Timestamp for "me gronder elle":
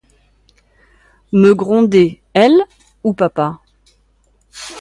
1.31-2.63